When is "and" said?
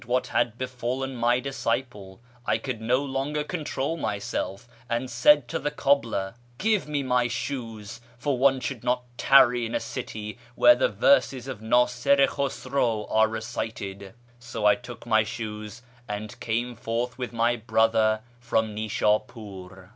4.89-5.09, 16.07-16.39